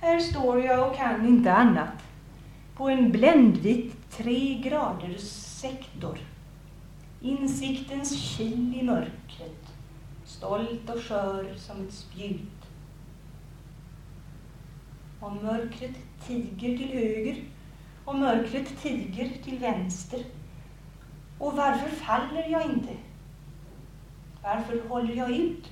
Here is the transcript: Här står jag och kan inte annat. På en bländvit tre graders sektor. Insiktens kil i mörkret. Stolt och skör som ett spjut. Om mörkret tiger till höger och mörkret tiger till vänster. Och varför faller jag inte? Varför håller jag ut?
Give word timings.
Här 0.00 0.20
står 0.20 0.64
jag 0.64 0.88
och 0.90 0.96
kan 0.96 1.26
inte 1.26 1.52
annat. 1.52 2.04
På 2.76 2.88
en 2.88 3.12
bländvit 3.12 4.10
tre 4.10 4.54
graders 4.54 5.20
sektor. 5.60 6.18
Insiktens 7.20 8.36
kil 8.36 8.74
i 8.80 8.82
mörkret. 8.82 9.72
Stolt 10.24 10.90
och 10.90 11.02
skör 11.02 11.54
som 11.56 11.86
ett 11.86 11.92
spjut. 11.92 12.40
Om 15.20 15.36
mörkret 15.42 15.96
tiger 16.26 16.78
till 16.78 16.92
höger 16.92 17.36
och 18.04 18.14
mörkret 18.14 18.82
tiger 18.82 19.30
till 19.44 19.58
vänster. 19.58 20.24
Och 21.38 21.56
varför 21.56 21.90
faller 21.90 22.48
jag 22.48 22.64
inte? 22.64 22.92
Varför 24.42 24.88
håller 24.88 25.14
jag 25.14 25.30
ut? 25.30 25.70